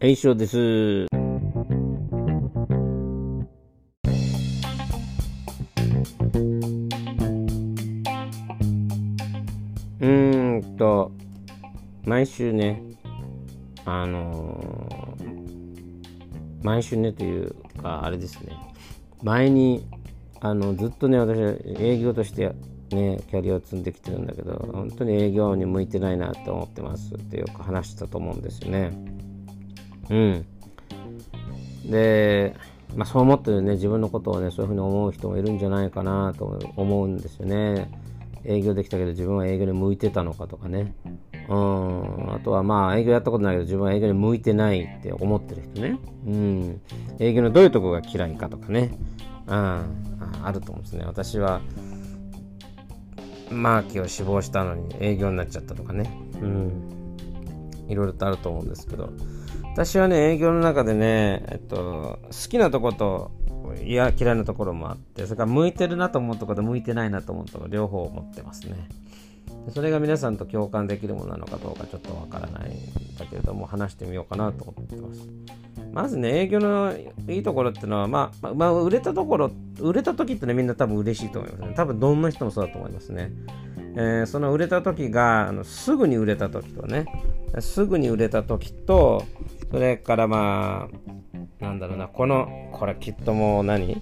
[0.00, 0.58] はい、翔です。
[10.00, 11.12] うんと、
[12.04, 12.82] 毎週ね、
[13.84, 15.04] あのー
[16.64, 18.56] 毎週ねというか、あれですね、
[19.22, 19.86] 前に、
[20.40, 22.54] あの、ずっとね、私は営業として
[22.90, 29.13] ね、キャリアを積んできてるんだけど、本当に営業に向いてないなって思ってますってよく話したと思うんですよね。
[30.10, 30.46] うん。
[31.90, 32.54] で、
[32.96, 37.90] まあ、そう思ってるね、自分のことをね、そういうふうに思う人もいるんじゃないかなと思うんですよね。
[38.44, 40.94] 営業できたけど自分は営業に向いてたのかとかね。
[41.48, 42.34] うん。
[42.34, 45.98] あとはまあ営業やったことないけど自分は営業に向いてないって思ってる人ね。
[46.26, 46.80] うん。
[47.18, 48.92] 営業のどういうところが嫌いかとかね。
[49.46, 49.54] うん。
[49.54, 51.04] あると思うんですね。
[51.06, 51.60] 私は、
[53.50, 56.10] マーキーを志望したのに営業になっちゃったとかね。
[56.40, 57.16] うん。
[57.88, 59.10] いろいろとあると思うんですけど。
[59.74, 63.32] 私はね、営業の中でね、えっと、好きなとこと、
[63.84, 68.88] いや、嫌いなところもあって、それから向いてるなと思うところと向いてないなと思うところ、両方持ってますね。
[69.74, 75.28] それが皆さんと共感できるものなのかどうかちょっとわからないんだけれども、話してみようかなと思ってます。
[75.92, 76.94] まずね、営業の
[77.28, 81.74] いいところっていうのは、まあ、まあ、売れたところ、売れた時ってね、みんな多分嬉しいと思いますね。
[81.74, 83.32] 多分どんな人もそうだと思いますね。
[83.96, 87.06] えーその売れた時があのすぐに売れた時とね
[87.60, 89.24] すぐに売れた時と
[89.74, 90.88] それからま
[91.60, 94.00] あなんだろうなこのこれきっともう何？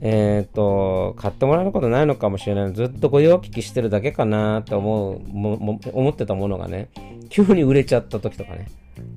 [0.00, 2.72] えっ、と買ってもらえることないのかもしれない。
[2.72, 6.90] ずっとご用聞きしてるだけかなって思うも思ってたものがね
[7.28, 8.68] 急に売れちゃった時とかね。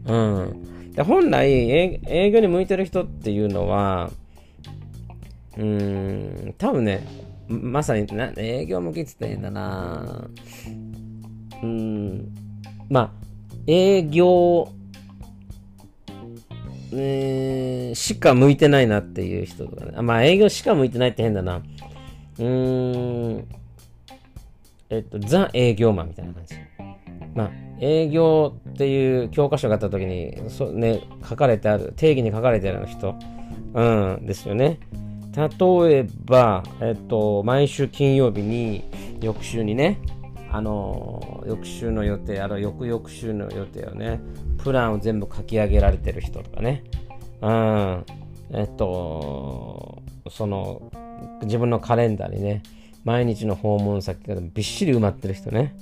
[0.08, 0.94] うん。
[0.94, 4.10] で本来営業に向いてる人っていうのは
[5.58, 7.08] うーん多分ね
[7.48, 10.28] まさにな営業向きって言ったらいいんだな。
[11.62, 12.36] うん。
[12.90, 13.12] まあ
[13.68, 14.70] 営業、
[16.94, 19.94] えーしか向いてないなっていう人とかね。
[19.96, 21.58] あまあ営業しか向いてないって変だな。
[21.58, 23.48] うーん
[24.90, 26.56] えっとザ営業マンみたいな感じ。
[27.36, 33.16] まあ営業っていう教科書があった時にそ、ね、書かれてある定義に書かれてある人、
[33.74, 33.84] う
[34.22, 34.80] ん、ですよね。
[35.38, 38.84] 例えば、えっと、毎週金曜日に、
[39.22, 40.00] 翌週にね、
[40.58, 44.20] あの、翌週の予定、あの、翌々週の予定をね、
[44.58, 46.84] プランを全部書き上げられてる人とかね、
[47.42, 48.06] うん、
[48.54, 50.02] えっと、
[50.32, 50.92] その、
[51.44, 52.64] 自分のカレンダーにね、
[53.04, 55.76] 毎日の訪問先がびっしり埋まってる人ね、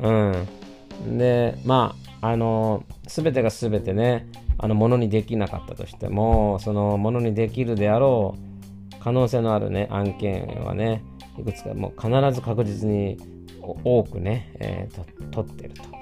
[0.00, 1.18] うん。
[1.18, 4.26] で、まあ、あの、すべてがすべてね、
[4.58, 11.04] あの、ものにできなかったとしても、その、ものにできるであろう、可能性のあるね、案件はね、
[11.38, 13.35] いくつかもう必ず確実に
[13.84, 15.82] お多くね、えーと取ってると。
[15.82, 15.98] だか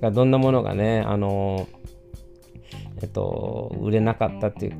[0.00, 1.66] らどんなものがね、あの
[3.00, 4.74] えっと、売れなかったっていう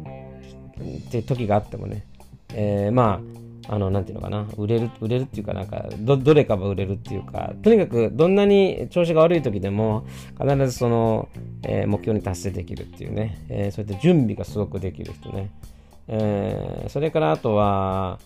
[0.99, 2.07] って時があってもね、
[2.55, 3.21] えーま
[3.69, 10.05] あ、あの、なんていうのかな、売れる、売れるっていうかなんか、ど、どれかが売れるっていうか、とにかくどんなに調子が悪い時でも、
[10.41, 11.29] 必ずその、
[11.63, 15.51] えー目標に達成できるっていうね、えーそういった準備がすごくできる人ね。
[16.09, 18.19] えーそれからあとは、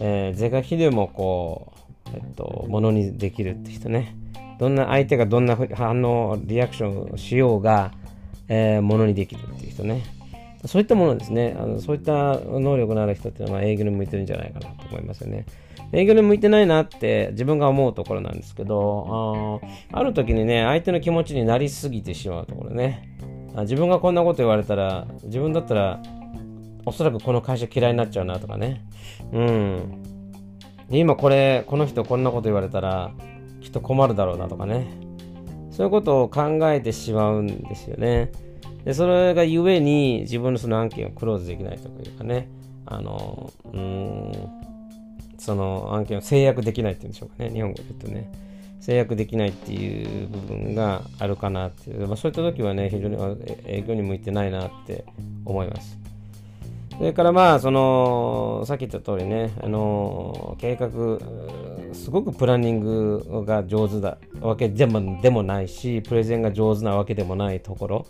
[0.00, 1.75] えー、是が非でもこう、
[2.14, 4.16] えっと、ものにできるって人ね。
[4.58, 7.92] どんな相手がどんな反応、リアクションをしようが、
[8.48, 10.02] えーものにできるっていう人ね。
[10.64, 11.56] そういったものですね。
[11.58, 15.44] あのそういった能力のある人っていうのは、営業に向いてるんじゃないかなと思いますよね。
[15.92, 23.16] 営業に向いてないなって自分が思うところなんですけど、あーある時にね、相手の気持ちになりすぎてしまうところね。
[23.60, 26.02] 自分がこんなこと言われたら、自分だったら、
[26.84, 28.84] おそらくこの会社嫌いになっちゃうなとかね。
[29.32, 30.02] うん。
[30.90, 33.12] で今これ、この人こんなこと言われたら、
[33.60, 34.86] きっと困るだろうなとかね。
[35.70, 38.32] そういうことを考えてしまうんですよね。
[38.84, 42.48] で、それがゆえに自分のその案件をクローズできないというかね。
[42.86, 44.32] あの、うん、
[45.38, 47.50] その案件を制約できないっていうんでしょうかね。
[47.50, 48.32] 日本語で言うとね。
[48.80, 52.06] 制約できないっていう部分があるかなっていう。
[52.06, 55.04] まあ、そういった時はね、非常にあえ営業に向いてないなって
[55.44, 55.98] 思います。
[56.98, 60.90] それからまあ、その、さっき言った通りね、あの、計画、
[61.92, 68.06] すごくプランニングが上手だわけでもでもないし、プレゼンが上手なわけでもないところ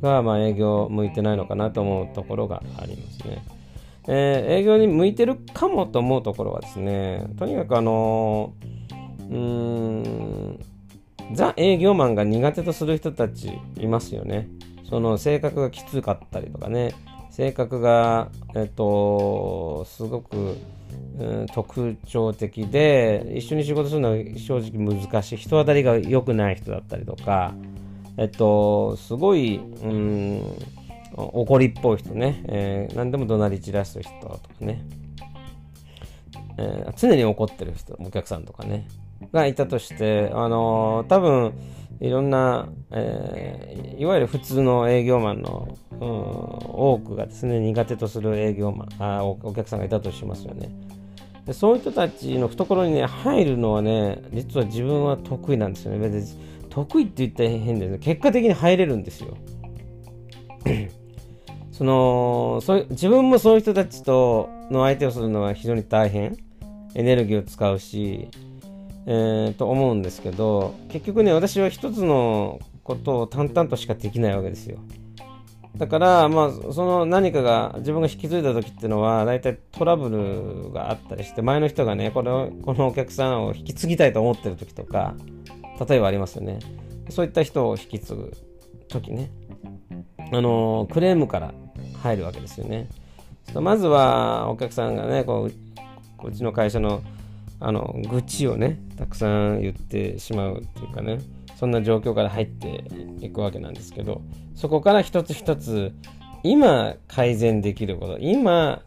[0.00, 3.44] が、まあ、営業向いてないのかなと思うところがありますね。
[4.10, 8.54] えー営業に向いてるかもと思うところはですね、とにかくあの、
[9.28, 10.60] うーん、
[11.34, 14.48] ザ営業マンが苦手とする人たちいますよね。
[14.88, 16.94] その性格がきつかったりとかね、
[17.38, 20.56] 性格が、えっと、すごく、
[21.20, 25.36] うん特徴的で、一緒に仕事するのは正直難しい。
[25.36, 27.54] 人当たりが良くない人だったりとか、
[28.16, 30.42] えっと、すごい、うん、
[31.16, 34.84] 怒りっぽい人ね、えー、何でも怒鳴り散らす人とかね、
[36.58, 38.88] えー、常に怒ってる人、お客さんとかね、
[39.32, 41.52] がいたとして、あのー、多分、
[42.00, 50.70] いろんな、えー、いわゆる普通の営業マンの、うん、多くがですね、苦手とする営業マンあお、お客さんがいたとしますよね。
[51.44, 55.98] でそういう人たちの懐にね、入るのはね、実は自分は得意なんですよね。
[55.98, 57.98] 別に得意って言ったら変ですね。
[57.98, 59.36] 結果的に入れるんですよ。
[61.72, 66.36] そのそう自分もそういう人たちとの相手をするのは非常に大変
[66.94, 68.28] エネルギーを使うし、
[69.10, 74.78] えー、と思うんですけど結局ね私は一つのことを淡々としかできないわけですよ。
[75.76, 85.14] だからまあその何かが自分が引き継いだ時っていうのは大体トラブルがあったりして前の人がねこのこのお客さんを引き継ぎたいと思ってる時とか
[85.88, 86.58] 例えばありますよね。
[87.08, 88.36] そういった人を引き継ぐ
[88.88, 89.30] 時ね。
[90.32, 91.54] あのクレームから
[92.02, 92.88] 入るわけですよね。
[93.54, 95.48] まずはお客さんがねこ
[96.24, 97.02] ううちの会社の
[97.60, 101.20] あの愚痴をねたくさん言ってしまうっていうかね
[101.56, 102.84] そんな状況から入って
[103.20, 104.22] いくわけなんですけど
[104.54, 105.92] そこから一つ一つ
[106.44, 108.82] 今改善できること今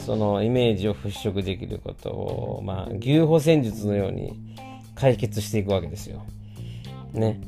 [0.00, 4.32] そのイメージを払拭できることをまあ牛歩戦術のように
[4.94, 6.24] 解決していくわけですよ。
[7.12, 7.40] ね。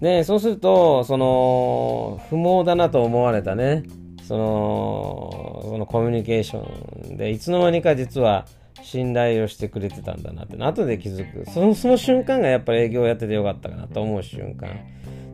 [0.00, 3.84] で、そうすると、その、不毛だなと思われたね、
[4.24, 8.46] その、そのコミュニケーションで、いつの間にか実は
[8.82, 11.48] 信頼をしてくれてたんだなって、後で気づく。
[11.50, 14.68] その、その瞬間がやっぱり営業やっててよかったかなと思う瞬間。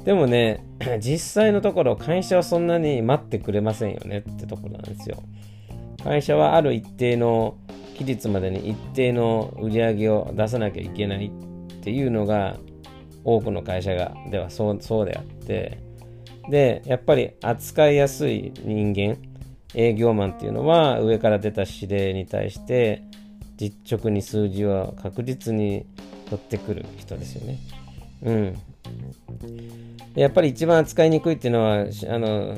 [0.04, 0.64] でもね、
[1.00, 5.22] 実際のところ、会社はそんなに待ってくれませんよねってところなんですよ。
[6.02, 7.56] 会社はある一定の
[7.98, 12.56] 期日までに一定の売り上げを出さなきゃいけないっていうのが
[13.24, 15.80] 多くの会社がではそうそうであって
[16.48, 19.18] でやっぱり扱いやすい人間
[19.74, 23.02] 営業マンっていうのは上から出た指令に対して
[23.58, 25.84] 実直に数字を確実に
[26.31, 27.58] 取ってくる人ですよね。
[28.22, 28.58] うん。
[30.14, 32.56] やっぱり一番扱いにくいっていうのはあの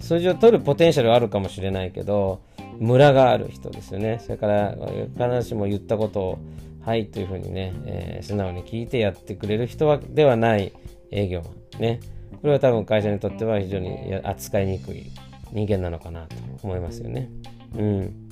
[0.00, 2.42] 数字を取るポテンシャルはあるかもしれないけど
[2.78, 4.20] ムラがある人ですよね。
[4.22, 4.74] それから
[5.16, 6.38] 必ずしも言ったことを
[6.82, 10.72] はいというふうにね、えー、素直に聞いてやってくれる人はではない
[11.10, 12.00] 営業マンね。
[12.40, 15.10] これは多分会社にとっては非常に扱いにくい
[15.52, 17.28] 人間なのかなと思いますよね。
[17.76, 18.25] うん。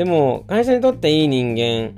[0.00, 1.92] でも、会社にとっていい人間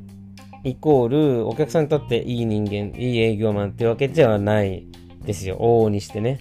[0.64, 4.88] イコール、お客さんにとっていい人間、いい営業マンってわけではない
[5.24, 5.58] ですよ。
[5.60, 6.40] 往々にしてね。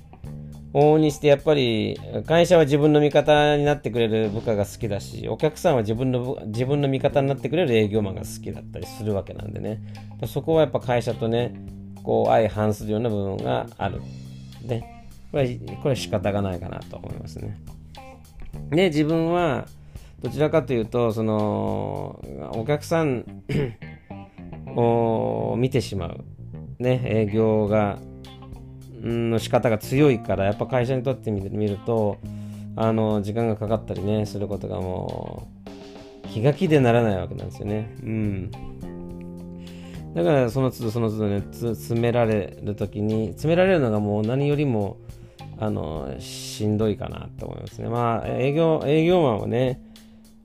[0.74, 9.84] 往々にしてやっぱり会社は自分の味方になってくれる部下が好きだしお客さんは自分の自分の味方になってくれる営業マンが好きだったりするわけなんでね
[10.26, 11.54] そこはやっぱ会社とね
[12.04, 14.02] こう相反するような部分がある
[14.64, 14.82] で
[15.32, 17.60] これこれは仕方がないかなと思いますね
[18.70, 19.68] で自分は
[20.22, 22.20] どちらかというとその
[22.56, 23.26] お客さん
[24.76, 26.24] を見てしまう
[26.80, 28.00] ね営業が
[29.02, 32.18] の仕方が強いからやっぱ会社にとってみると
[32.76, 35.48] あの時間がかかったりねすることがも
[36.26, 37.94] う気が気でならないわけなんですよね。
[38.02, 38.52] うん。
[40.14, 44.98] だからその都度その都度ね詰められる時に詰められるのがもう何よりも
[45.58, 47.90] あのしんどいかなと思いますね。
[47.90, 49.82] まあ営業営業マンはね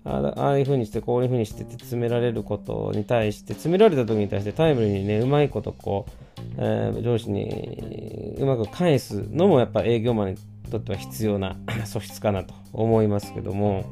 [0.06, 6.26] ああいうふうにしてこういうふうにしてて詰められることに対して詰められた時に対してタイムリーにねうまいことこう
[6.58, 10.38] えー、上司にうまく返すのもやっぱ営業マンに
[10.70, 13.84] とっては必要な 素質かなと思いますけども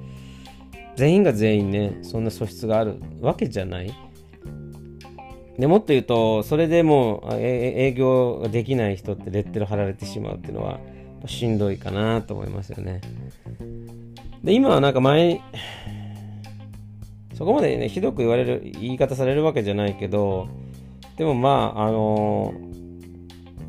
[0.97, 3.92] 全員が全員ねそんな素質があるわけじゃない。
[5.59, 10.80] でもっと言うとそれでもう営業ができない人ってレッテル貼られてしまうっていうのは
[11.26, 13.00] しんどいかなと思いますよね。
[14.42, 15.40] で今はなんか前
[17.35, 20.49] そこまでねひどく言われる言い方されるわけじゃないけど
[21.17, 22.55] でもまああの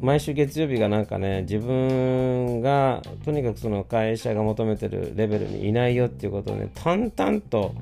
[0.01, 7.73] 毎週月曜日がなんかね自分がとにかくその会社が求めてるレベルにいないよっていうことをね淡々と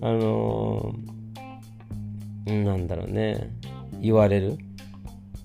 [0.00, 3.50] あのー、なんだろうね
[4.00, 4.58] 言われる。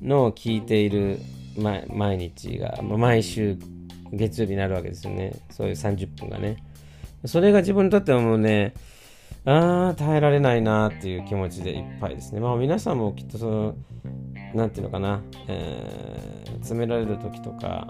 [0.02, 1.20] のを聞いている
[1.58, 3.58] 毎日が毎週
[4.12, 5.34] 月曜日になるわけですよね。
[5.50, 6.64] そういう30分がね。
[7.26, 8.74] それが自分にとってはもうね
[9.46, 12.40] ああ、耐えられないなっていう気持ちでいっぱいですね。
[12.40, 13.76] まあ皆さんもきっとその、
[14.54, 17.88] なんていうのかな、えー、詰められる時とか、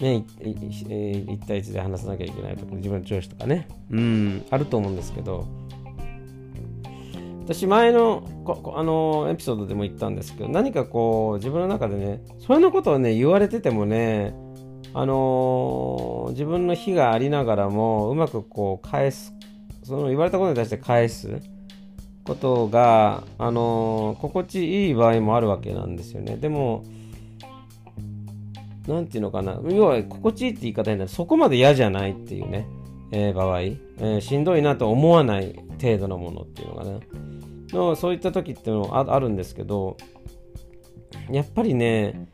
[0.00, 5.46] ね、1対1で話さなきゃいけないとか、自分の上司とかね、うん、あると思うんですけど、
[7.48, 8.28] 私前の
[8.76, 14.34] あのエピソードでも言ったんですけど何かこう自分の中でねそれのことをね言われててもね
[14.92, 19.34] あのー、自分の非がありながらもうまくこう返す
[19.88, 21.40] その言われたことに対して返す
[22.22, 26.36] ことが、あのー、心地いい場合もあるわけなんですよね。
[26.36, 26.84] でも、
[28.86, 32.68] なんていうのかな、要は心地いいって言い方になるそこまで嫌じゃないっていうね、
[33.12, 37.00] えー、場合、えー、しんどいなと思わない程度のものっていうのがね、
[37.70, 39.96] のそういった時っていうのはあるんですけど、
[41.30, 42.28] やっぱりね、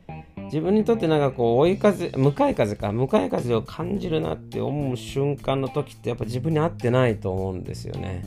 [0.45, 8.23] 自分にとってなんかこう追い風向かい風か向かい風を感じるなって思う瞬間の時ってやっぱ自分に合ってないと思うんですよね。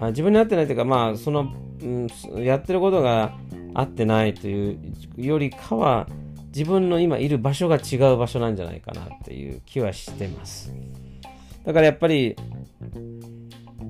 [0.00, 2.08] あ自分に合ってないというかまあその、うん、
[2.42, 3.34] やってることが
[3.74, 4.78] 合ってないという
[5.16, 6.06] よりかは
[6.54, 10.72] 自分の今いる場所が違う場所なんじゃないかなっていう気はしてます。
[11.64, 12.36] だからやっぱり、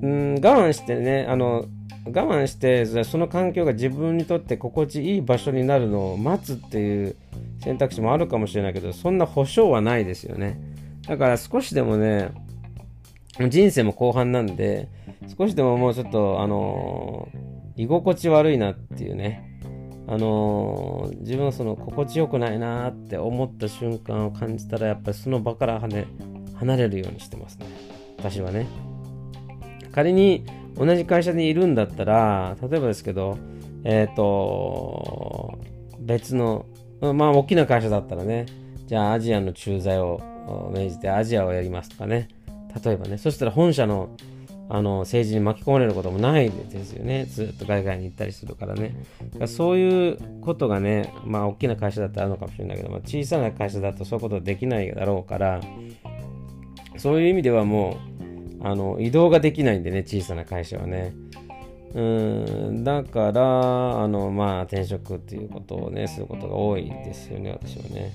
[0.01, 1.65] うん、我慢してねあの
[2.07, 7.15] 我慢してその環境が自分にとって心地いい場所になるのを待つっていう
[7.63, 10.59] 選択肢もあるかもしれないけどそんな保証はないですよね。
[11.07, 12.31] だから少しでもね
[13.49, 14.89] 人生も後半なんで
[15.37, 19.43] 少しでももうちょっとあのー、居心地悪いなっていうね。
[20.09, 26.07] あのー、自分はその心地よくないなって思った瞬間を感じたらやっぱりその場からね
[26.55, 27.65] 離れるようにしてますね。
[28.17, 28.96] 私はね。
[29.97, 33.35] 仮に同じ会社にいるんだったら、例えばですけど、
[33.83, 35.57] えっ、ー、と、
[35.99, 36.67] 別の、
[37.01, 38.45] まあ、大きな会社だったらね、
[38.85, 40.21] じゃあアジアの駐在を
[40.71, 42.27] 命じてアジアをやりますとかね、
[42.85, 44.15] 例えばね、そしたら本社の
[44.69, 47.25] あの政治に巻き込まれることもないですよね。
[47.25, 49.03] ずっと海外に行ったりするからね。
[49.19, 55.59] だからそういうことがね、まあ大きな会社だったらあるのかもしれないけど、まあ、小さな会社だとそういうことできないだろうから、
[56.97, 58.16] そういう意味ではもう、
[58.61, 61.13] あの移動ができないんでね、小さな会社はね。
[61.93, 68.13] うんだから、あのまあ、転職っていうことをね、することが多いですよね、私はね。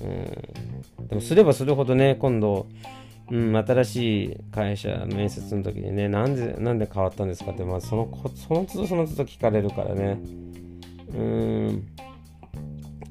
[0.00, 2.66] うんでも、すればするほどね、今度、
[3.30, 10.20] うん、新しい会社面接の時にね、なんで、なんで変わったんですかって、まあ、その、その都度その都度聞かれるからね。
[11.14, 11.86] うん、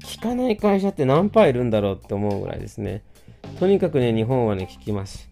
[0.04, 3.02] 聞かない会社って何パーいるんだろうって思うぐらいですね。
[3.58, 5.27] とにかくね、日本はね、聞きます。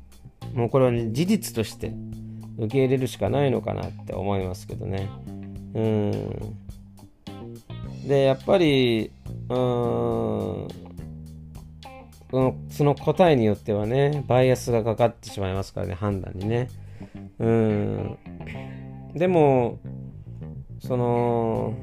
[0.55, 1.93] もうこれはね、事実として
[2.59, 5.09] 受け入れるしかないのかなって思いますけどね。
[5.75, 6.13] うん。
[8.09, 9.11] で、やっぱり、
[9.49, 10.69] うん、
[12.29, 16.69] その答えによってはね、バイアスがかかってしまいますからね、判断にね。
[17.39, 18.19] うん。
[19.15, 19.79] でも、
[20.81, 21.75] その、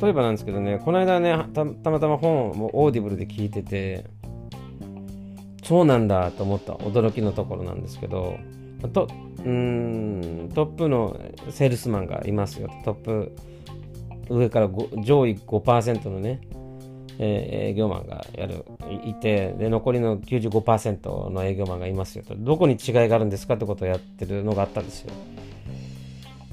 [0.00, 4.04] 例えばなんですけどね、この間ね、たまたま本を Audible で聞いてて、
[5.64, 8.38] そうなんだと思った驚きのところなんですけど
[8.92, 9.08] と
[9.44, 11.18] うんトップの
[11.50, 12.68] セールスマンがいますよ。
[12.84, 13.36] トップ
[14.28, 14.68] 上から
[15.02, 16.40] 上位5%のね、
[17.18, 18.64] えー、営業マンがやる
[19.04, 22.34] いてで残りの95%の営業マンがいますよと。
[22.36, 25.12] どこに違いがあるんですかってことをやってるのがあったんですよ。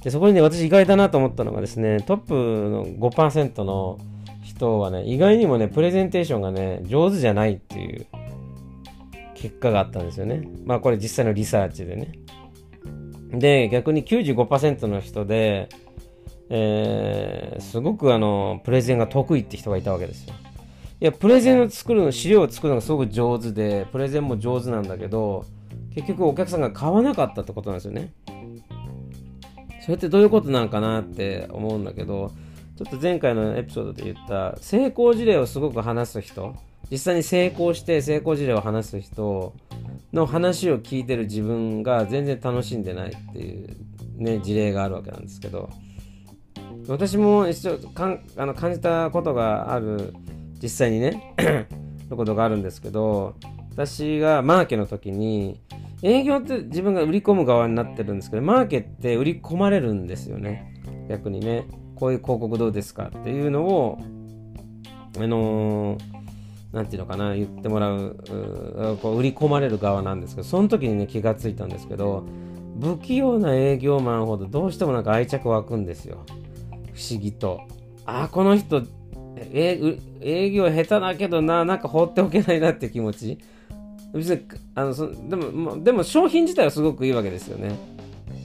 [0.04, 4.00] でそこにね私意外だなと思ったのがですねトップの5%の
[4.44, 8.08] 人はね意外にもねプレゼンテーションがね上手じゃないっていう
[9.42, 10.48] 結果があったんですよね。
[10.66, 12.12] まあこれ実際のリサーチでね。
[13.32, 15.70] で、逆に95%の人で、
[16.50, 20.36] えー、すごくあの、プレゼンが得意って人がいたわけですよ。
[21.00, 25.46] いや、プレゼンを作るの、資料を作るのがすごく上手で、プレゼンも上手なんだけど、
[25.96, 28.14] 結局お客さんが買わなかったってことなんですよね。
[29.82, 32.32] それってどういうことなんかなって思うんだけど、
[32.78, 36.56] ちょっと前回のエピソードで言った成功事例をすごく話す人、
[36.92, 39.54] 実際に成功して成功事例を話す人
[40.12, 43.78] の話を聞いてる自分が全然楽しんでないっていう、
[44.18, 45.70] ね、事例があるわけなんですけど
[46.90, 50.14] 私も一応かんあの感じたことがある
[50.62, 51.34] 実際にね
[52.10, 53.36] のことがあるんですけど
[53.72, 55.62] 私がマーケの時に
[56.02, 60.74] 営業って自分が売り込む側になってるんですけどマーケって売り込まれるんですよね。
[61.08, 64.00] 逆にねこういう広告どうですかっていうのを
[65.18, 66.21] あのー
[66.72, 72.24] なんていうのかな、言ってもらう、こう売り込まれる側なんですけど、その時にね、気がついたんですけど、
[72.80, 76.26] 不器用な営業マンほどどうしてもなんか愛着湧くんですよ。
[76.94, 77.62] 不思議と。
[78.06, 78.84] ああ、この人、
[79.38, 83.38] え営業下手だけどな、なんか放っておけないなって気持ち。
[84.14, 84.42] 別に、
[84.76, 87.78] あのそでも、でも商品自体はすごくいいわけですよね。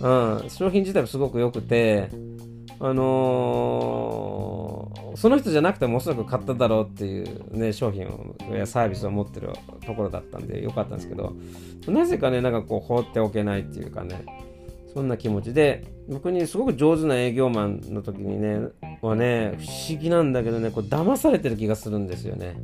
[0.00, 2.08] うん、商品自体はすごく良くて、
[2.78, 8.06] あのー、その人じゃなくてもおそらく買っただろうっていう、ね、商品
[8.52, 9.50] やサービスを持ってる
[9.86, 11.34] ところだったんでよかったんですけど
[11.86, 14.26] なぜかねなんかこう放っておけないっていうかね
[14.92, 18.68] そんな気持ちで僕にすごく上手な営業マンの時にね
[19.00, 22.56] はね不思議なんだけどねこう騙されてる気がするんですよね。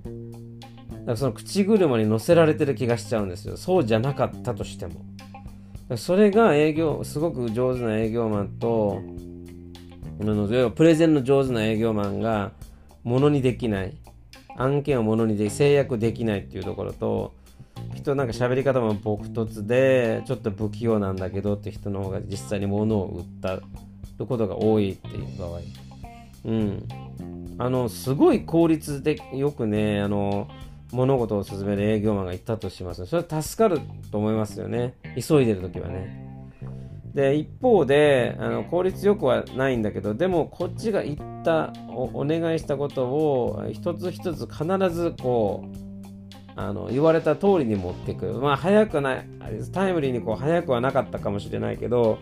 [0.91, 3.57] だからその口車に乗せられてる気がしちゃうんですよ。
[3.57, 5.05] そうじゃなかったとしても。
[5.97, 9.03] それが営業すごく上手な営業マンと
[10.21, 12.53] のプレゼンの上手な営業マンが
[13.05, 13.97] ものにできない
[14.57, 17.35] 案件をものにで制約できないっていうところと
[17.95, 23.61] 人なんか喋り方も朴突でちょっと不器用なんだけどって人の方が実際に物を売った
[24.25, 25.61] ことが多いっていう場合
[26.45, 26.89] うん
[27.59, 30.49] あのすごい効率でよくねあの
[30.93, 33.07] 物事を進める営業マンがいたとします。
[33.07, 34.95] それは助かると思いますよね。
[35.17, 36.32] 急いでる時はね。
[37.15, 45.77] で、一方で、あの効率よくはないんだけど、でもこっちが言ったお、お願いしたことを一つ一つ必ずこう、
[46.55, 48.27] あの言われた通りに持っていく。
[48.41, 49.29] まあ、早くない、
[49.73, 52.19] タイムリーにこう早くはなかったかもしれないけど、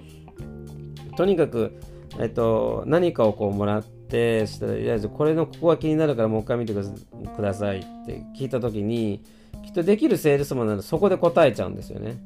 [1.17, 1.79] とにかく、
[2.19, 9.23] えっと、何かをこうもらって、したら、いや、これのここが気になるからもう一回見てくださいって聞いたときに、
[9.65, 12.17] きっとできるセールスマンならそこで答えちゃうんですよね。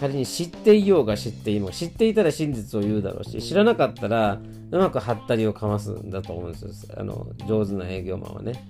[0.00, 4.40] 仮に知っていようが知っていも知っていたら真実を言うだろうし、知らなかったら
[4.70, 6.94] うまくはったりをかますんだと思うんですよ。
[6.96, 8.64] あの、上手な営業マンはね。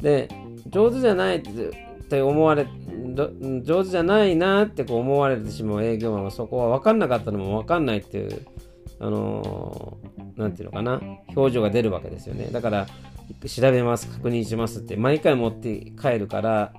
[0.00, 0.28] で、
[0.68, 1.42] 上手じゃないっ
[2.08, 2.66] て思われ、
[3.64, 8.46] 上手じゃないなってこう思われてしまう営業マンはそこは分かんなかったのも分かんないっていう
[9.02, 11.00] あのー、て言うのかな、
[11.34, 12.50] 表情が出るわけですよね。
[12.52, 12.86] だから、
[13.48, 16.72] 調べます、確認しますって、毎回持って帰るから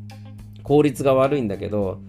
[0.64, 2.00] 効率が悪いんだけど、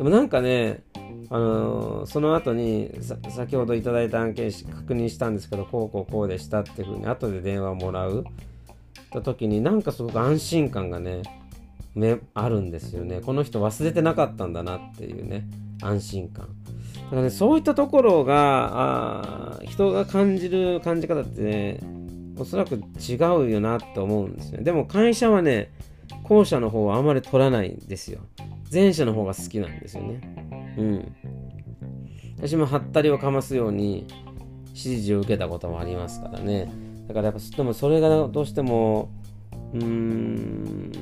[0.00, 0.82] でもなんかね、
[1.28, 2.90] あのー、その後に
[3.28, 8.24] 先ほどいただいた案件確認したんですけど、こうこうこうでしたっていうふうに後で電話をもらう
[9.12, 11.20] た時になんかすごく安心感がね、
[12.32, 13.20] あるんですよね。
[13.20, 15.44] この人忘れてなかったんだなっていうね、
[15.82, 16.48] 安心感。
[17.04, 21.80] だからね、そういったところが、あ人が感じる感じ方ってね、
[22.38, 23.16] おそらく違
[23.46, 24.62] うよなって思うんですね。
[24.62, 25.70] でも会社はね、
[26.30, 28.20] 後者の方はあまり取らないんですよ。
[28.72, 30.20] 前者の方が好きなんですよね。
[30.78, 31.16] うん。
[32.36, 34.06] 私もハッタリをかますように
[34.68, 36.70] 指示を受けたこともありますからね。
[37.08, 39.10] だからやっぱ、でもそれがどうしても、
[39.74, 40.92] うーん、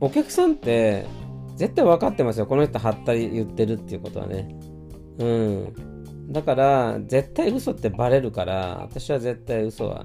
[0.00, 1.06] お客さんって
[1.56, 2.46] 絶対分かってますよ。
[2.46, 4.54] この人ハッタリ言ってるっていうことはね。
[5.18, 5.72] うん。
[6.30, 10.04] だから、絶対嘘ってバレるから、私は絶対嘘は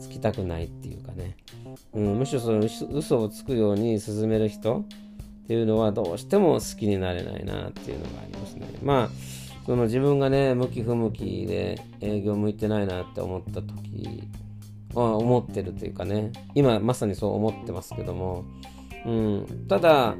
[0.00, 1.36] つきたくないっていうかね。
[1.94, 2.60] うん、むしろその
[2.92, 4.84] 嘘をつくように進める人
[5.44, 8.66] っていうのはどうしても好きになれないなっていうのがありますね。
[8.82, 9.10] まあ、
[9.64, 14.22] その自分がね、向き不向きで営業向いてないなって思った時
[14.94, 18.44] は思ってるというかね、今まさにそう思ってますけども、
[19.04, 20.16] うん、ただ、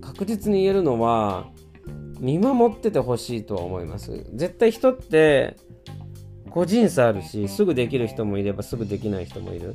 [0.00, 1.48] 確実に言えるのは、
[2.20, 4.26] 見守っててほしいとは思います。
[4.34, 5.56] 絶対人って
[6.50, 9.74] 個人差あるし、すぐできる人もいればすぐできない人もいる。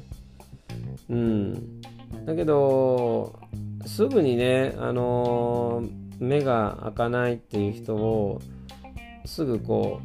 [1.09, 1.81] うん。
[2.25, 3.39] だけど、
[3.85, 5.83] すぐにね、あの、
[6.19, 8.41] 目が開かないっていう人を
[9.25, 9.99] すぐこ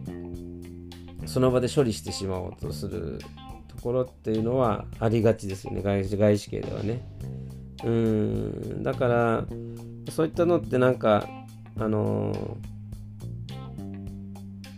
[1.24, 3.18] う、その場で処理してしまおうとする
[3.68, 7.00] ところっていうのはありがちですよね、外外資系ではね。
[7.85, 8.83] うん。
[8.83, 9.44] だから、
[10.11, 11.28] そういったのってなんか、
[11.78, 12.33] あの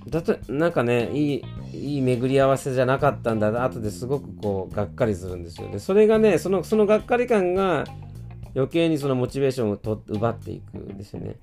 [0.07, 3.51] ー、だとなんかねいいいい巡り合わせじゃなかったんだ。
[3.51, 5.79] な後ですごくこうがっかりするんですよね。
[5.79, 7.85] それがねそのそのがっかり感が
[8.55, 11.37] 余計にそのモチベーションをと奪っていくんですよね。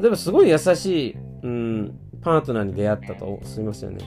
[0.00, 3.98] 例えばすごい優しい、うん、パートナーに出会ったとすみますよね。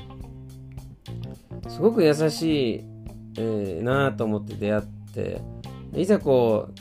[1.67, 2.83] すごく優しい、
[3.37, 4.81] えー、なと思って出会っ
[5.13, 5.41] て
[5.95, 6.73] いざこう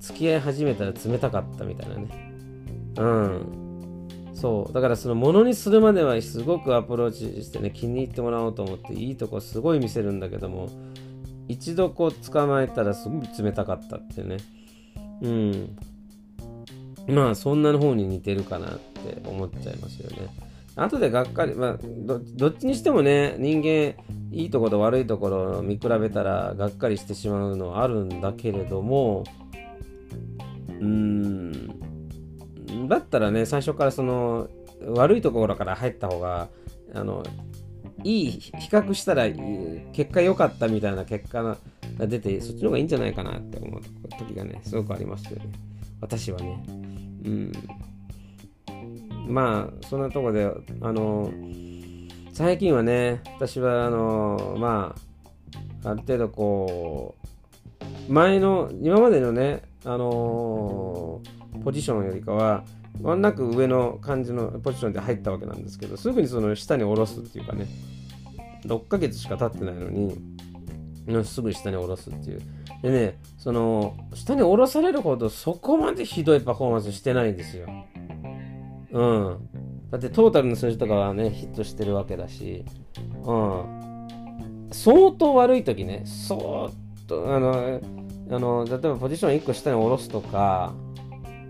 [0.00, 2.08] 付き合い始めたら冷たかったみたいなね。
[2.96, 3.63] うん。
[4.44, 4.72] そう。
[4.74, 10.68] だからそのものにするまではすごくアプローチしてね気に入ってもらおうと思っていいとこすごい見せるんだけども
[11.48, 14.36] 一度こう捕まえたらすごい冷たかったってね。
[15.22, 15.76] うん。
[17.08, 20.28] まあそんなの方に似てるかなって思っちゃいますよね。
[20.76, 21.78] 後でがっかりまあ
[22.36, 23.94] どっちにしてもね人間
[24.30, 29.24] いいところと悪いところを見比べたらがっかりしてしまうのはあるんだけれども
[30.68, 31.83] うーん。
[32.88, 34.48] だったらね最初からその
[34.88, 36.48] 悪いところから入った方が
[36.94, 37.22] あの
[38.02, 39.28] いい比較したら
[39.92, 41.58] 結果良かったみたいな結果が
[41.98, 43.82] 出てそっちの方がいいんじゃないかなって思う
[44.18, 45.46] 時がねすごくありますよね。
[46.00, 46.62] 私はね。
[47.24, 47.52] うん。
[49.26, 51.32] まあそんなとこであの
[52.32, 54.94] 最近はね私はあのま
[55.84, 57.14] あある程度こ
[58.08, 62.64] う前の今までのねあのーポジションよりかは
[63.02, 67.66] ワンランク上の感じのポジションで入ったわけなんですけどすぐにその下に下ろすっていうかね
[68.66, 70.16] 6ヶ月しか経ってないのに
[71.24, 72.42] すぐ下に下ろすっていう。
[72.82, 77.66] でね、その、下に下ろされるほどそこまでひどいパフォーマンスしてないんですよ。
[78.92, 79.48] うん。
[79.90, 82.64] だってトータルの数字とかはね、ヒットしてるわけだし、
[83.24, 84.08] うん。
[84.72, 86.70] 相当悪い時ね、相
[87.06, 87.80] 当、あの、
[88.30, 90.74] あの例えばポジション1個下に下ろすとか、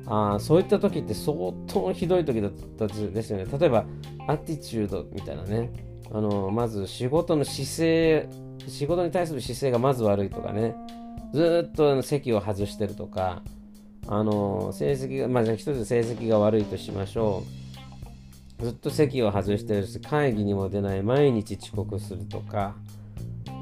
[0.07, 3.47] あそういった時って相当ひどい時だったですよね。
[3.59, 3.85] 例えば、
[4.27, 5.71] アティチュードみたいなね。
[6.12, 8.29] あのまず仕事の姿勢
[8.69, 10.77] 仕事に対する姿勢がまず悪いとかね。
[11.33, 13.43] ずっと席を外してるとか。
[14.07, 17.43] あの成績がまあじゃあ一つ成績が悪いとしましょ
[18.61, 18.64] う。
[18.64, 22.75] ずっと席を外してるし会議にも出ない毎日遅刻するとか。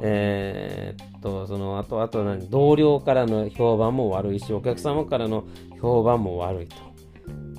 [0.01, 2.51] えー、っとそのあとあと何？
[2.51, 5.45] 同僚からの評判も悪いしお客様からの
[5.83, 6.77] 評判も悪いと。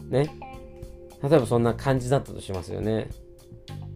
[0.09, 0.29] ね。
[1.21, 3.09] 例えばそんな感じだったとしますよね。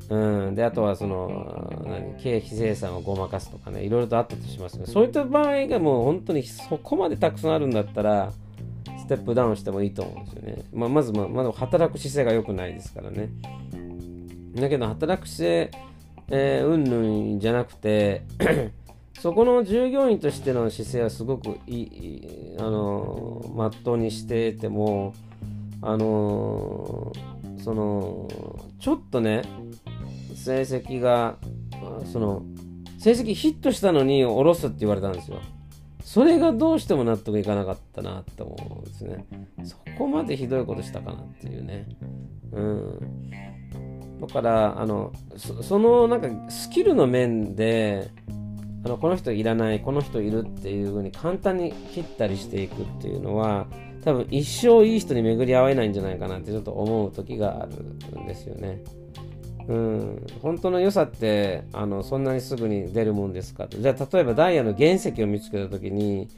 [0.10, 3.84] うん、であとはその何経費生産をごまかすとかね。
[3.84, 4.86] いろいろとあったとしますね。
[4.86, 8.32] そういった場合がもう本当にそこまでたくさんあるんだったら
[9.00, 13.30] ステップダウンしてもいいと思うんですよね、まあ、まずままだ働く姿勢が良くないですからね。
[14.56, 15.72] だけど働く姿
[16.30, 18.24] 勢、うんぬんじゃなくて
[19.20, 25.14] そこの従業員としての姿勢はすごくいいあのまっとうにしてても
[25.82, 27.12] あの
[27.64, 28.28] その
[28.80, 29.42] ちょっとね
[30.36, 31.38] 成績が
[32.12, 32.44] その
[33.00, 35.40] 成績ヒットしたのに下ろすって言われたんですよ。
[36.04, 39.26] それがどうしても納得いかなかったなって思うんですね。
[39.64, 41.86] そこまでひどいことしたかなっていうね。
[42.54, 43.30] うん。
[44.22, 48.10] だからあのそのなんかスキルの面で
[48.86, 53.68] あのこの人いらないこの人いるっていう風に簡単に切ったりしていくっていうのは
[54.04, 57.74] 多分一生いい人に巡り合えないんじゃないかなってちょっと思う時がある
[58.22, 58.82] んですよね。
[59.68, 66.30] うん、本当の良さってあのそんなにすぐに出るもんですかじゃあ例えばダイヤの原石を見つけた時に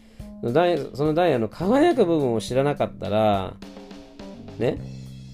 [0.41, 3.53] そのダイヤの輝く部分を知らなかったら
[4.57, 4.79] ね？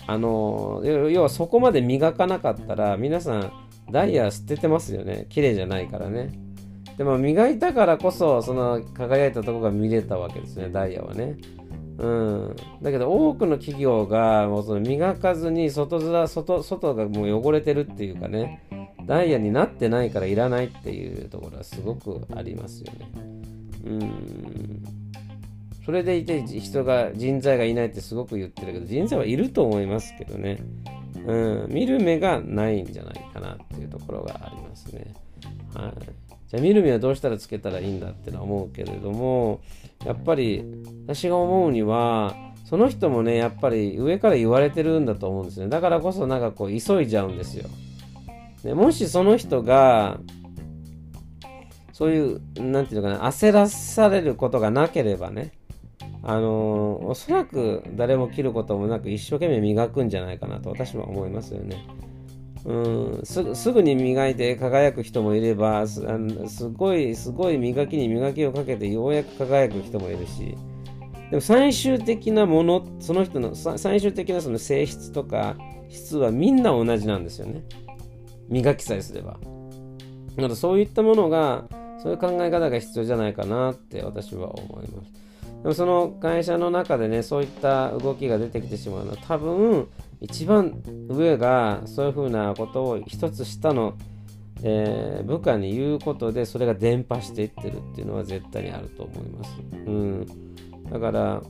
[0.08, 3.52] あの要はそこまで磨かなかったら皆さん
[3.90, 5.28] ダイヤ捨ててますよね。
[5.30, 6.32] 綺麗じゃないからね。
[6.98, 11.38] でも磨いたからこそその輝いたとこが見れたわけですねダイヤはね。
[11.98, 18.62] うん、だけど多くの企業がもうその磨かずに外面外外がもう汚れてるっていうかね
[19.06, 23.12] ダイヤになってないからいらないっていうところはすごくありますよね。
[23.86, 24.84] うん。
[25.86, 30.58] それでいて人が人材がいないってすごく言ってるけど人材はいると思いますけどね、
[31.28, 35.14] うん、見る目がないんじゃないかなっていうところがありますね。
[35.76, 35.94] はい、
[36.48, 39.62] じゃあ見る目はどうしたらつけたらいいんだってのは思うけれども
[40.06, 40.64] やっぱり
[41.06, 47.70] 私が思うにはその人もねやっぱり上から言われてるんだと思うんですねだからこそなんかこう急いじゃうんですよ
[48.64, 50.20] でもしその人が
[51.94, 55.54] そういう何て言うのかな焦らされることがなければね
[56.28, 61.86] あのー、おそらく誰も切ることもなく一生懸命磨くんじゃないかなと私は思いますよね。
[62.66, 70.58] うんすすぐに磨いて輝く人もいればすあのすごいすごい磨きに磨きをかけてようやく輝く人もいるし。
[71.30, 75.56] でも最終的なものその人の最終的なその性質とか
[75.90, 77.64] 質はみんな同じなんですよね。
[78.48, 79.40] 磨きさえすれば。
[80.36, 81.66] だからそういったものが
[82.02, 85.14] そういう考え方が必要じゃないかなって私は思います。
[85.64, 89.88] でもその会社の中でねそういった動きが出てきてしまうのは多分
[90.22, 93.98] 一番上がそういうふうなことを一つ下の、
[94.64, 99.52] えー、部下に言うことでそれが伝播していってるっていうのは絶対にあると思います。
[99.86, 100.26] うん、
[100.90, 101.42] だから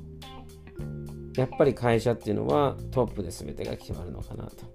[1.38, 4.66] やっぱり会社っていうのはトップで全てが決まるのかなと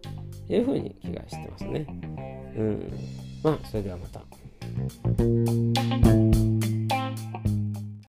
[0.53, 1.87] いうふうに気がしてますね。
[2.57, 2.92] うん、
[3.42, 4.20] まあそれではまた。